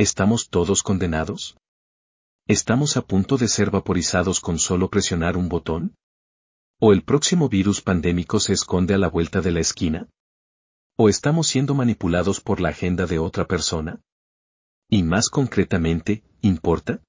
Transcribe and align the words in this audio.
¿Estamos 0.00 0.48
todos 0.48 0.84
condenados? 0.84 1.58
¿Estamos 2.46 2.96
a 2.96 3.02
punto 3.02 3.36
de 3.36 3.48
ser 3.48 3.72
vaporizados 3.72 4.38
con 4.38 4.60
solo 4.60 4.90
presionar 4.90 5.36
un 5.36 5.48
botón? 5.48 5.96
¿O 6.78 6.92
el 6.92 7.02
próximo 7.02 7.48
virus 7.48 7.80
pandémico 7.80 8.38
se 8.38 8.52
esconde 8.52 8.94
a 8.94 8.98
la 8.98 9.08
vuelta 9.08 9.40
de 9.40 9.50
la 9.50 9.58
esquina? 9.58 10.08
¿O 10.96 11.08
estamos 11.08 11.48
siendo 11.48 11.74
manipulados 11.74 12.40
por 12.40 12.60
la 12.60 12.68
agenda 12.68 13.06
de 13.06 13.18
otra 13.18 13.48
persona? 13.48 14.00
Y 14.88 15.02
más 15.02 15.30
concretamente, 15.30 16.22
¿importa? 16.42 17.02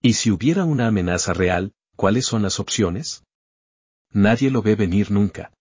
¿Y 0.00 0.14
si 0.14 0.30
hubiera 0.30 0.64
una 0.64 0.86
amenaza 0.86 1.34
real, 1.34 1.74
cuáles 1.94 2.24
son 2.24 2.40
las 2.40 2.58
opciones? 2.58 3.22
Nadie 4.12 4.50
lo 4.50 4.62
ve 4.62 4.76
venir 4.76 5.10
nunca. 5.10 5.52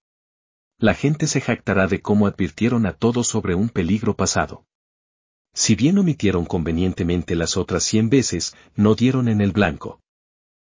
La 0.77 0.93
gente 0.93 1.27
se 1.27 1.41
jactará 1.41 1.87
de 1.87 2.01
cómo 2.01 2.25
advirtieron 2.25 2.85
a 2.85 2.93
todos 2.93 3.27
sobre 3.27 3.53
un 3.53 3.67
peligro 3.67 4.15
pasado. 4.15 4.63
Si 5.53 5.75
bien 5.75 5.97
omitieron 5.97 6.45
convenientemente 6.45 7.35
las 7.35 7.57
otras 7.57 7.83
cien 7.83 8.09
veces, 8.09 8.55
no 8.75 8.95
dieron 8.95 9.27
en 9.27 9.41
el 9.41 9.51
blanco. 9.51 9.99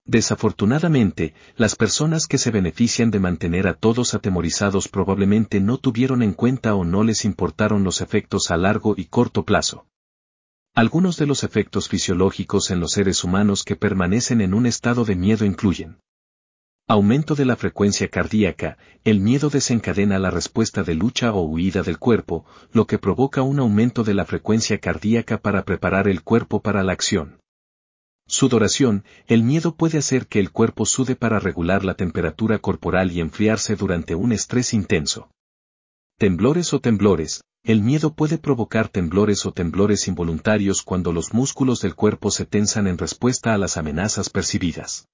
Desafortunadamente, 0.04 1.34
las 1.56 1.76
personas 1.76 2.26
que 2.26 2.38
se 2.38 2.50
benefician 2.50 3.10
de 3.10 3.20
mantener 3.20 3.68
a 3.68 3.74
todos 3.74 4.14
atemorizados 4.14 4.88
probablemente 4.88 5.60
no 5.60 5.76
tuvieron 5.76 6.22
en 6.22 6.32
cuenta 6.32 6.74
o 6.74 6.84
no 6.84 7.04
les 7.04 7.26
importaron 7.26 7.84
los 7.84 8.00
efectos 8.00 8.50
a 8.50 8.56
largo 8.56 8.94
y 8.96 9.04
corto 9.04 9.44
plazo. 9.44 9.86
Algunos 10.74 11.18
de 11.18 11.26
los 11.26 11.44
efectos 11.44 11.88
fisiológicos 11.88 12.70
en 12.70 12.80
los 12.80 12.92
seres 12.92 13.22
humanos 13.24 13.64
que 13.64 13.76
permanecen 13.76 14.40
en 14.40 14.54
un 14.54 14.64
estado 14.64 15.04
de 15.04 15.16
miedo 15.16 15.44
incluyen 15.44 15.98
Aumento 16.90 17.34
de 17.34 17.44
la 17.44 17.56
frecuencia 17.56 18.08
cardíaca, 18.08 18.78
el 19.04 19.20
miedo 19.20 19.50
desencadena 19.50 20.18
la 20.18 20.30
respuesta 20.30 20.84
de 20.84 20.94
lucha 20.94 21.34
o 21.34 21.42
huida 21.42 21.82
del 21.82 21.98
cuerpo, 21.98 22.46
lo 22.72 22.86
que 22.86 22.96
provoca 22.96 23.42
un 23.42 23.58
aumento 23.58 24.04
de 24.04 24.14
la 24.14 24.24
frecuencia 24.24 24.78
cardíaca 24.78 25.36
para 25.36 25.66
preparar 25.66 26.08
el 26.08 26.22
cuerpo 26.22 26.62
para 26.62 26.82
la 26.82 26.92
acción. 26.92 27.42
Sudoración, 28.26 29.04
el 29.26 29.42
miedo 29.42 29.76
puede 29.76 29.98
hacer 29.98 30.28
que 30.28 30.40
el 30.40 30.50
cuerpo 30.50 30.86
sude 30.86 31.14
para 31.14 31.38
regular 31.38 31.84
la 31.84 31.92
temperatura 31.92 32.58
corporal 32.58 33.12
y 33.12 33.20
enfriarse 33.20 33.76
durante 33.76 34.14
un 34.14 34.32
estrés 34.32 34.72
intenso. 34.72 35.30
Temblores 36.16 36.72
o 36.72 36.80
temblores, 36.80 37.42
el 37.64 37.82
miedo 37.82 38.14
puede 38.14 38.38
provocar 38.38 38.88
temblores 38.88 39.44
o 39.44 39.52
temblores 39.52 40.08
involuntarios 40.08 40.80
cuando 40.80 41.12
los 41.12 41.34
músculos 41.34 41.82
del 41.82 41.94
cuerpo 41.94 42.30
se 42.30 42.46
tensan 42.46 42.86
en 42.86 42.96
respuesta 42.96 43.52
a 43.52 43.58
las 43.58 43.76
amenazas 43.76 44.30
percibidas. 44.30 45.06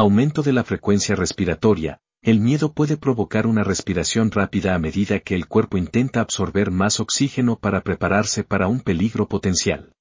Aumento 0.00 0.44
de 0.44 0.52
la 0.52 0.62
frecuencia 0.62 1.16
respiratoria. 1.16 1.98
El 2.22 2.38
miedo 2.38 2.72
puede 2.72 2.96
provocar 2.96 3.48
una 3.48 3.64
respiración 3.64 4.30
rápida 4.30 4.76
a 4.76 4.78
medida 4.78 5.18
que 5.18 5.34
el 5.34 5.48
cuerpo 5.48 5.76
intenta 5.76 6.20
absorber 6.20 6.70
más 6.70 7.00
oxígeno 7.00 7.58
para 7.58 7.80
prepararse 7.80 8.44
para 8.44 8.68
un 8.68 8.78
peligro 8.78 9.26
potencial. 9.26 9.92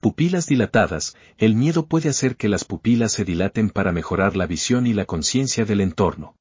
Pupilas 0.00 0.46
dilatadas. 0.46 1.16
El 1.36 1.56
miedo 1.56 1.88
puede 1.88 2.10
hacer 2.10 2.36
que 2.36 2.48
las 2.48 2.64
pupilas 2.64 3.10
se 3.10 3.24
dilaten 3.24 3.70
para 3.70 3.90
mejorar 3.90 4.36
la 4.36 4.46
visión 4.46 4.86
y 4.86 4.92
la 4.92 5.04
conciencia 5.04 5.64
del 5.64 5.80
entorno. 5.80 6.36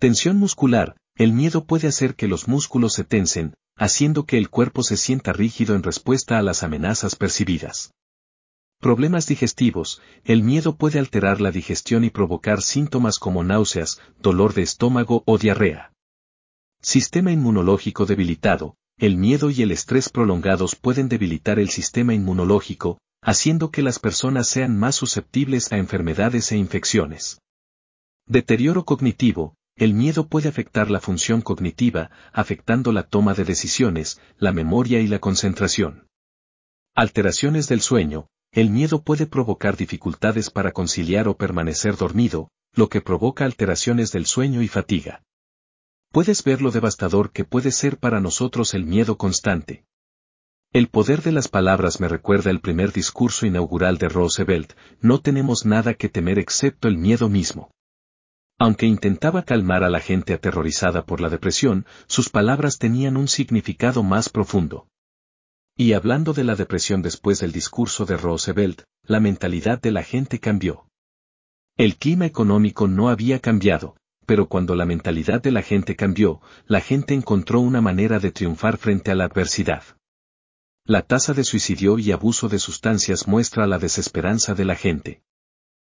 Tensión 0.00 0.36
muscular. 0.36 0.96
El 1.14 1.32
miedo 1.32 1.64
puede 1.64 1.86
hacer 1.86 2.16
que 2.16 2.26
los 2.26 2.48
músculos 2.48 2.92
se 2.94 3.04
tensen, 3.04 3.54
haciendo 3.76 4.26
que 4.26 4.38
el 4.38 4.50
cuerpo 4.50 4.82
se 4.82 4.96
sienta 4.96 5.32
rígido 5.32 5.76
en 5.76 5.84
respuesta 5.84 6.38
a 6.38 6.42
las 6.42 6.64
amenazas 6.64 7.14
percibidas. 7.14 7.92
Problemas 8.84 9.26
digestivos, 9.26 10.02
el 10.26 10.42
miedo 10.42 10.76
puede 10.76 10.98
alterar 10.98 11.40
la 11.40 11.50
digestión 11.50 12.04
y 12.04 12.10
provocar 12.10 12.60
síntomas 12.60 13.18
como 13.18 13.42
náuseas, 13.42 13.98
dolor 14.20 14.52
de 14.52 14.60
estómago 14.60 15.22
o 15.24 15.38
diarrea. 15.38 15.94
Sistema 16.82 17.32
inmunológico 17.32 18.04
debilitado, 18.04 18.76
el 18.98 19.16
miedo 19.16 19.48
y 19.48 19.62
el 19.62 19.70
estrés 19.70 20.10
prolongados 20.10 20.76
pueden 20.76 21.08
debilitar 21.08 21.58
el 21.58 21.70
sistema 21.70 22.12
inmunológico, 22.12 22.98
haciendo 23.22 23.70
que 23.70 23.80
las 23.80 23.98
personas 23.98 24.50
sean 24.50 24.78
más 24.78 24.96
susceptibles 24.96 25.72
a 25.72 25.78
enfermedades 25.78 26.52
e 26.52 26.58
infecciones. 26.58 27.40
Deterioro 28.26 28.84
cognitivo, 28.84 29.54
el 29.76 29.94
miedo 29.94 30.26
puede 30.26 30.50
afectar 30.50 30.90
la 30.90 31.00
función 31.00 31.40
cognitiva, 31.40 32.10
afectando 32.34 32.92
la 32.92 33.04
toma 33.04 33.32
de 33.32 33.46
decisiones, 33.46 34.20
la 34.36 34.52
memoria 34.52 35.00
y 35.00 35.06
la 35.06 35.20
concentración. 35.20 36.06
Alteraciones 36.94 37.66
del 37.66 37.80
sueño, 37.80 38.28
el 38.54 38.70
miedo 38.70 39.02
puede 39.02 39.26
provocar 39.26 39.76
dificultades 39.76 40.48
para 40.48 40.70
conciliar 40.70 41.26
o 41.26 41.36
permanecer 41.36 41.96
dormido, 41.96 42.50
lo 42.72 42.88
que 42.88 43.00
provoca 43.00 43.44
alteraciones 43.44 44.12
del 44.12 44.26
sueño 44.26 44.62
y 44.62 44.68
fatiga. 44.68 45.24
Puedes 46.12 46.44
ver 46.44 46.62
lo 46.62 46.70
devastador 46.70 47.32
que 47.32 47.44
puede 47.44 47.72
ser 47.72 47.98
para 47.98 48.20
nosotros 48.20 48.72
el 48.74 48.86
miedo 48.86 49.18
constante. 49.18 49.84
El 50.72 50.86
poder 50.86 51.22
de 51.22 51.32
las 51.32 51.48
palabras 51.48 51.98
me 51.98 52.06
recuerda 52.06 52.52
el 52.52 52.60
primer 52.60 52.92
discurso 52.92 53.44
inaugural 53.44 53.98
de 53.98 54.08
Roosevelt, 54.08 54.74
no 55.00 55.20
tenemos 55.20 55.66
nada 55.66 55.94
que 55.94 56.08
temer 56.08 56.38
excepto 56.38 56.86
el 56.86 56.96
miedo 56.96 57.28
mismo. 57.28 57.72
Aunque 58.56 58.86
intentaba 58.86 59.42
calmar 59.42 59.82
a 59.82 59.90
la 59.90 59.98
gente 59.98 60.32
aterrorizada 60.32 61.04
por 61.04 61.20
la 61.20 61.28
depresión, 61.28 61.86
sus 62.06 62.30
palabras 62.30 62.78
tenían 62.78 63.16
un 63.16 63.26
significado 63.26 64.04
más 64.04 64.28
profundo. 64.28 64.86
Y 65.76 65.92
hablando 65.94 66.32
de 66.32 66.44
la 66.44 66.54
depresión 66.54 67.02
después 67.02 67.40
del 67.40 67.50
discurso 67.50 68.06
de 68.06 68.16
Roosevelt, 68.16 68.82
la 69.02 69.18
mentalidad 69.18 69.80
de 69.80 69.90
la 69.90 70.04
gente 70.04 70.38
cambió. 70.38 70.86
El 71.76 71.96
clima 71.96 72.26
económico 72.26 72.86
no 72.86 73.08
había 73.08 73.40
cambiado, 73.40 73.96
pero 74.24 74.48
cuando 74.48 74.76
la 74.76 74.86
mentalidad 74.86 75.42
de 75.42 75.50
la 75.50 75.62
gente 75.62 75.96
cambió, 75.96 76.40
la 76.66 76.80
gente 76.80 77.12
encontró 77.12 77.58
una 77.58 77.80
manera 77.80 78.20
de 78.20 78.30
triunfar 78.30 78.76
frente 78.76 79.10
a 79.10 79.16
la 79.16 79.24
adversidad. 79.24 79.82
La 80.86 81.02
tasa 81.02 81.34
de 81.34 81.42
suicidio 81.42 81.98
y 81.98 82.12
abuso 82.12 82.48
de 82.48 82.60
sustancias 82.60 83.26
muestra 83.26 83.66
la 83.66 83.78
desesperanza 83.78 84.54
de 84.54 84.64
la 84.64 84.76
gente. 84.76 85.22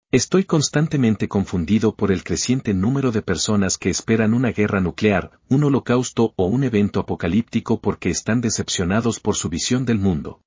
Estoy 0.10 0.46
constantemente 0.46 1.28
confundido 1.28 1.94
por 1.98 2.14
el 2.14 2.24
creciente 2.24 2.74
número 2.74 3.12
de 3.12 3.22
personas 3.22 3.78
que 3.78 3.90
esperan 3.90 4.34
una 4.34 4.52
guerra 4.54 4.80
nuclear, 4.80 5.38
un 5.50 5.66
holocausto 5.66 6.34
o 6.38 6.46
un 6.46 6.64
evento 6.64 7.02
apocalíptico 7.02 7.82
porque 7.82 8.10
están 8.10 8.40
decepcionados 8.40 9.20
por 9.20 9.36
su 9.36 9.50
visión 9.50 9.84
del 9.84 10.00
mundo. 10.00 10.42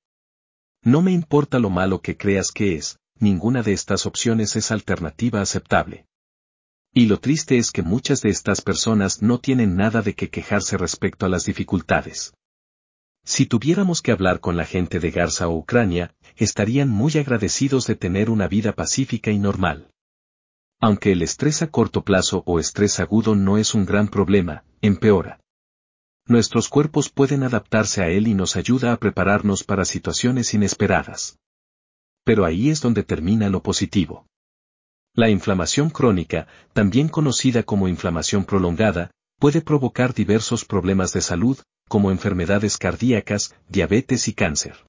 No 0.83 1.03
me 1.03 1.11
importa 1.11 1.59
lo 1.59 1.69
malo 1.69 2.01
que 2.01 2.17
creas 2.17 2.47
que 2.51 2.73
es, 2.73 2.97
ninguna 3.19 3.61
de 3.61 3.73
estas 3.73 4.07
opciones 4.07 4.55
es 4.55 4.71
alternativa 4.71 5.41
aceptable. 5.41 6.07
Y 6.91 7.05
lo 7.05 7.19
triste 7.19 7.59
es 7.59 7.69
que 7.69 7.83
muchas 7.83 8.23
de 8.23 8.29
estas 8.29 8.61
personas 8.61 9.21
no 9.21 9.39
tienen 9.39 9.75
nada 9.75 10.01
de 10.01 10.15
qué 10.15 10.31
quejarse 10.31 10.75
respecto 10.75 11.27
a 11.27 11.29
las 11.29 11.45
dificultades. 11.45 12.33
Si 13.23 13.45
tuviéramos 13.45 14.01
que 14.01 14.11
hablar 14.11 14.39
con 14.39 14.57
la 14.57 14.65
gente 14.65 14.99
de 14.99 15.11
Garza 15.11 15.47
o 15.47 15.55
Ucrania, 15.55 16.15
estarían 16.35 16.89
muy 16.89 17.17
agradecidos 17.17 17.87
de 17.87 17.95
tener 17.95 18.29
una 18.29 18.47
vida 18.47 18.73
pacífica 18.73 19.31
y 19.31 19.39
normal. 19.39 19.91
Aunque 20.79 21.11
el 21.11 21.21
estrés 21.21 21.61
a 21.61 21.67
corto 21.67 22.03
plazo 22.03 22.43
o 22.45 22.59
estrés 22.59 22.99
agudo 22.99 23.35
no 23.35 23.57
es 23.57 23.75
un 23.75 23.85
gran 23.85 24.07
problema, 24.07 24.63
empeora. 24.81 25.39
Nuestros 26.25 26.69
cuerpos 26.69 27.09
pueden 27.09 27.43
adaptarse 27.43 28.01
a 28.01 28.09
él 28.09 28.27
y 28.27 28.33
nos 28.33 28.55
ayuda 28.55 28.91
a 28.91 28.97
prepararnos 28.97 29.63
para 29.63 29.85
situaciones 29.85 30.53
inesperadas. 30.53 31.37
Pero 32.23 32.45
ahí 32.45 32.69
es 32.69 32.81
donde 32.81 33.03
termina 33.03 33.49
lo 33.49 33.61
positivo. 33.61 34.25
La 35.13 35.29
inflamación 35.29 35.89
crónica, 35.89 36.47
también 36.73 37.09
conocida 37.09 37.63
como 37.63 37.87
inflamación 37.87 38.45
prolongada, 38.45 39.11
puede 39.39 39.61
provocar 39.61 40.13
diversos 40.13 40.65
problemas 40.65 41.13
de 41.13 41.21
salud, 41.21 41.59
como 41.91 42.09
enfermedades 42.09 42.77
cardíacas, 42.77 43.53
diabetes 43.67 44.29
y 44.29 44.33
cáncer. 44.33 44.85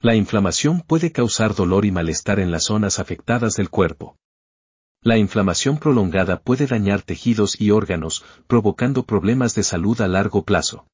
La 0.00 0.16
inflamación 0.16 0.80
puede 0.80 1.12
causar 1.12 1.54
dolor 1.54 1.84
y 1.84 1.92
malestar 1.92 2.40
en 2.40 2.50
las 2.50 2.64
zonas 2.64 2.98
afectadas 2.98 3.54
del 3.54 3.70
cuerpo. 3.70 4.16
La 5.00 5.16
inflamación 5.16 5.78
prolongada 5.78 6.40
puede 6.40 6.66
dañar 6.66 7.02
tejidos 7.02 7.60
y 7.60 7.70
órganos, 7.70 8.24
provocando 8.48 9.04
problemas 9.04 9.54
de 9.54 9.62
salud 9.62 10.00
a 10.00 10.08
largo 10.08 10.42
plazo. 10.42 10.88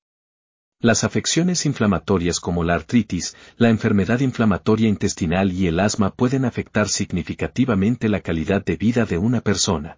Las 0.79 1.05
afecciones 1.05 1.65
inflamatorias 1.65 2.39
como 2.39 2.63
la 2.63 2.75
artritis, 2.75 3.34
la 3.57 3.71
enfermedad 3.71 4.21
inflamatoria 4.21 4.91
intestinal 4.91 5.53
y 5.53 5.69
el 5.69 5.81
asma 5.81 6.10
pueden 6.10 6.45
afectar 6.45 6.91
significativamente 6.91 8.10
la 8.10 8.21
calidad 8.21 8.63
de 8.63 8.77
vida 8.77 9.07
de 9.07 9.16
una 9.16 9.41
persona. 9.41 9.97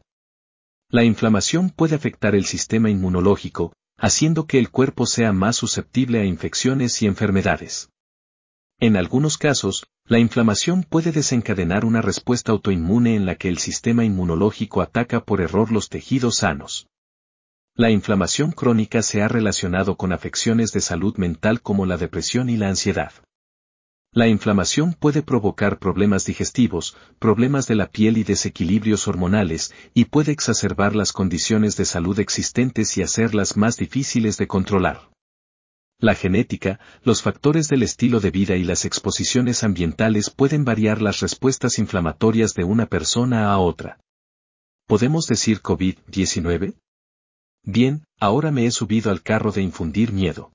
La 0.88 1.02
inflamación 1.02 1.70
puede 1.70 1.96
afectar 1.96 2.36
el 2.36 2.44
sistema 2.44 2.90
inmunológico, 2.90 3.72
haciendo 3.98 4.46
que 4.46 4.58
el 4.58 4.70
cuerpo 4.70 5.06
sea 5.06 5.32
más 5.32 5.56
susceptible 5.56 6.20
a 6.20 6.24
infecciones 6.24 7.00
y 7.02 7.06
enfermedades. 7.06 7.90
En 8.78 8.96
algunos 8.96 9.38
casos, 9.38 9.86
la 10.04 10.18
inflamación 10.18 10.82
puede 10.82 11.10
desencadenar 11.10 11.84
una 11.84 12.02
respuesta 12.02 12.52
autoinmune 12.52 13.16
en 13.16 13.24
la 13.26 13.36
que 13.36 13.48
el 13.48 13.58
sistema 13.58 14.04
inmunológico 14.04 14.82
ataca 14.82 15.24
por 15.24 15.40
error 15.40 15.72
los 15.72 15.88
tejidos 15.88 16.36
sanos. 16.36 16.86
La 17.74 17.90
inflamación 17.90 18.52
crónica 18.52 19.02
se 19.02 19.22
ha 19.22 19.28
relacionado 19.28 19.96
con 19.96 20.12
afecciones 20.12 20.72
de 20.72 20.80
salud 20.80 21.16
mental 21.16 21.60
como 21.60 21.86
la 21.86 21.96
depresión 21.96 22.48
y 22.48 22.56
la 22.56 22.68
ansiedad. 22.68 23.12
La 24.16 24.28
inflamación 24.28 24.94
puede 24.94 25.20
provocar 25.20 25.78
problemas 25.78 26.24
digestivos, 26.24 26.96
problemas 27.18 27.66
de 27.66 27.74
la 27.74 27.90
piel 27.90 28.16
y 28.16 28.24
desequilibrios 28.24 29.08
hormonales, 29.08 29.74
y 29.92 30.06
puede 30.06 30.32
exacerbar 30.32 30.96
las 30.96 31.12
condiciones 31.12 31.76
de 31.76 31.84
salud 31.84 32.18
existentes 32.18 32.96
y 32.96 33.02
hacerlas 33.02 33.58
más 33.58 33.76
difíciles 33.76 34.38
de 34.38 34.46
controlar. 34.46 35.10
La 35.98 36.14
genética, 36.14 36.80
los 37.02 37.20
factores 37.20 37.68
del 37.68 37.82
estilo 37.82 38.20
de 38.20 38.30
vida 38.30 38.56
y 38.56 38.64
las 38.64 38.86
exposiciones 38.86 39.62
ambientales 39.62 40.30
pueden 40.30 40.64
variar 40.64 41.02
las 41.02 41.20
respuestas 41.20 41.78
inflamatorias 41.78 42.54
de 42.54 42.64
una 42.64 42.86
persona 42.86 43.52
a 43.52 43.58
otra. 43.58 44.00
¿Podemos 44.86 45.26
decir 45.26 45.60
COVID-19? 45.60 46.78
Bien, 47.64 48.06
ahora 48.18 48.50
me 48.50 48.64
he 48.64 48.70
subido 48.70 49.10
al 49.10 49.20
carro 49.20 49.52
de 49.52 49.60
infundir 49.60 50.10
miedo. 50.14 50.52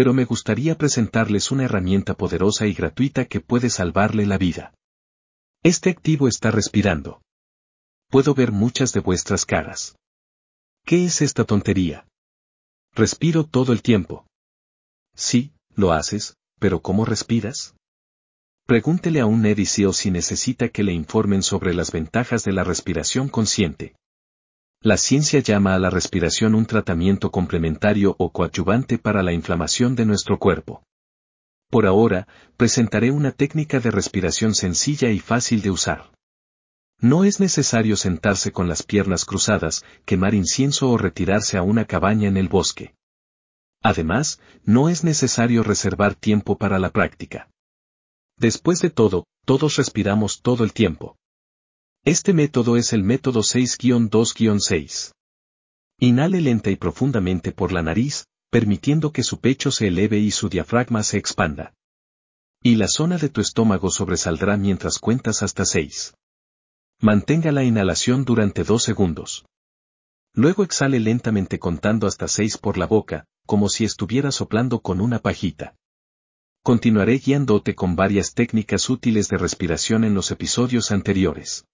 Pero 0.00 0.14
me 0.14 0.24
gustaría 0.24 0.78
presentarles 0.78 1.50
una 1.50 1.64
herramienta 1.64 2.14
poderosa 2.14 2.66
y 2.66 2.72
gratuita 2.72 3.26
que 3.26 3.40
puede 3.40 3.68
salvarle 3.68 4.24
la 4.24 4.38
vida. 4.38 4.72
Este 5.62 5.90
activo 5.90 6.26
está 6.26 6.50
respirando. 6.50 7.20
Puedo 8.08 8.32
ver 8.32 8.50
muchas 8.50 8.94
de 8.94 9.00
vuestras 9.00 9.44
caras. 9.44 9.96
¿Qué 10.86 11.04
es 11.04 11.20
esta 11.20 11.44
tontería? 11.44 12.06
Respiro 12.94 13.44
todo 13.44 13.74
el 13.74 13.82
tiempo. 13.82 14.24
Sí, 15.14 15.52
lo 15.76 15.92
haces, 15.92 16.38
pero 16.58 16.80
¿cómo 16.80 17.04
respiras? 17.04 17.74
Pregúntele 18.64 19.20
a 19.20 19.26
un 19.26 19.44
o 19.86 19.92
si 19.92 20.10
necesita 20.10 20.70
que 20.70 20.82
le 20.82 20.94
informen 20.94 21.42
sobre 21.42 21.74
las 21.74 21.92
ventajas 21.92 22.42
de 22.42 22.52
la 22.52 22.64
respiración 22.64 23.28
consciente. 23.28 23.96
La 24.82 24.96
ciencia 24.96 25.40
llama 25.40 25.74
a 25.74 25.78
la 25.78 25.90
respiración 25.90 26.54
un 26.54 26.64
tratamiento 26.64 27.30
complementario 27.30 28.16
o 28.18 28.32
coadyuvante 28.32 28.96
para 28.96 29.22
la 29.22 29.34
inflamación 29.34 29.94
de 29.94 30.06
nuestro 30.06 30.38
cuerpo. 30.38 30.82
Por 31.68 31.84
ahora, 31.84 32.26
presentaré 32.56 33.10
una 33.10 33.30
técnica 33.30 33.78
de 33.78 33.90
respiración 33.90 34.54
sencilla 34.54 35.10
y 35.10 35.18
fácil 35.18 35.60
de 35.60 35.70
usar. 35.70 36.10
No 36.98 37.24
es 37.24 37.40
necesario 37.40 37.94
sentarse 37.94 38.52
con 38.52 38.68
las 38.68 38.82
piernas 38.82 39.26
cruzadas, 39.26 39.84
quemar 40.06 40.32
incienso 40.32 40.90
o 40.90 40.96
retirarse 40.96 41.58
a 41.58 41.62
una 41.62 41.84
cabaña 41.84 42.28
en 42.28 42.38
el 42.38 42.48
bosque. 42.48 42.94
Además, 43.82 44.40
no 44.64 44.88
es 44.88 45.04
necesario 45.04 45.62
reservar 45.62 46.14
tiempo 46.14 46.56
para 46.56 46.78
la 46.78 46.88
práctica. 46.88 47.50
Después 48.38 48.80
de 48.80 48.88
todo, 48.88 49.26
todos 49.44 49.76
respiramos 49.76 50.40
todo 50.40 50.64
el 50.64 50.72
tiempo. 50.72 51.18
Este 52.04 52.32
método 52.32 52.78
es 52.78 52.94
el 52.94 53.04
método 53.04 53.40
6-2-6. 53.40 55.12
Inhale 55.98 56.40
lenta 56.40 56.70
y 56.70 56.76
profundamente 56.76 57.52
por 57.52 57.72
la 57.72 57.82
nariz, 57.82 58.24
permitiendo 58.50 59.12
que 59.12 59.22
su 59.22 59.38
pecho 59.38 59.70
se 59.70 59.88
eleve 59.88 60.18
y 60.18 60.30
su 60.30 60.48
diafragma 60.48 61.02
se 61.02 61.18
expanda. 61.18 61.74
Y 62.62 62.76
la 62.76 62.88
zona 62.88 63.18
de 63.18 63.28
tu 63.28 63.42
estómago 63.42 63.90
sobresaldrá 63.90 64.56
mientras 64.56 64.98
cuentas 64.98 65.42
hasta 65.42 65.66
6. 65.66 66.14
Mantenga 67.02 67.52
la 67.52 67.64
inhalación 67.64 68.24
durante 68.24 68.64
2 68.64 68.82
segundos. 68.82 69.44
Luego 70.32 70.64
exhale 70.64 71.00
lentamente 71.00 71.58
contando 71.58 72.06
hasta 72.06 72.28
6 72.28 72.56
por 72.56 72.78
la 72.78 72.86
boca, 72.86 73.26
como 73.44 73.68
si 73.68 73.84
estuviera 73.84 74.32
soplando 74.32 74.80
con 74.80 75.02
una 75.02 75.18
pajita. 75.18 75.76
Continuaré 76.62 77.18
guiándote 77.18 77.74
con 77.74 77.94
varias 77.94 78.32
técnicas 78.32 78.88
útiles 78.88 79.28
de 79.28 79.36
respiración 79.36 80.04
en 80.04 80.14
los 80.14 80.30
episodios 80.30 80.92
anteriores. 80.92 81.66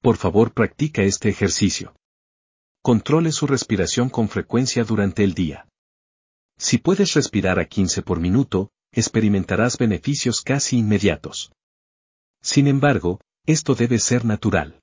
Por 0.00 0.16
favor 0.16 0.52
practica 0.52 1.02
este 1.02 1.28
ejercicio. 1.28 1.94
Controle 2.82 3.32
su 3.32 3.46
respiración 3.46 4.08
con 4.08 4.28
frecuencia 4.28 4.84
durante 4.84 5.24
el 5.24 5.34
día. 5.34 5.66
Si 6.56 6.78
puedes 6.78 7.14
respirar 7.14 7.58
a 7.58 7.66
15 7.66 8.02
por 8.02 8.20
minuto, 8.20 8.70
experimentarás 8.92 9.76
beneficios 9.76 10.40
casi 10.42 10.78
inmediatos. 10.78 11.52
Sin 12.40 12.68
embargo, 12.68 13.20
esto 13.44 13.74
debe 13.74 13.98
ser 13.98 14.24
natural. 14.24 14.80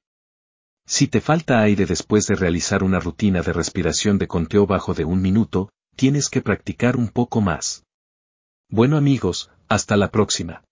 Si 0.85 1.07
te 1.07 1.21
falta 1.21 1.61
aire 1.61 1.85
después 1.85 2.27
de 2.27 2.35
realizar 2.35 2.83
una 2.83 2.99
rutina 2.99 3.41
de 3.41 3.53
respiración 3.53 4.17
de 4.17 4.27
conteo 4.27 4.67
bajo 4.67 4.93
de 4.93 5.05
un 5.05 5.21
minuto, 5.21 5.69
tienes 5.95 6.29
que 6.29 6.41
practicar 6.41 6.97
un 6.97 7.07
poco 7.07 7.39
más. 7.41 7.85
Bueno 8.69 8.97
amigos, 8.97 9.49
hasta 9.69 9.95
la 9.95 10.11
próxima. 10.11 10.64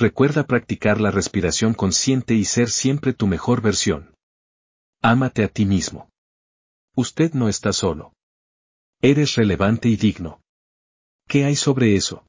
Recuerda 0.00 0.46
practicar 0.46 0.98
la 0.98 1.10
respiración 1.10 1.74
consciente 1.74 2.32
y 2.32 2.46
ser 2.46 2.70
siempre 2.70 3.12
tu 3.12 3.26
mejor 3.26 3.60
versión. 3.60 4.14
Ámate 5.02 5.44
a 5.44 5.48
ti 5.48 5.66
mismo. 5.66 6.08
Usted 6.96 7.34
no 7.34 7.50
está 7.50 7.74
solo. 7.74 8.14
Eres 9.02 9.34
relevante 9.34 9.90
y 9.90 9.96
digno. 9.96 10.40
¿Qué 11.28 11.44
hay 11.44 11.54
sobre 11.54 11.96
eso? 11.96 12.24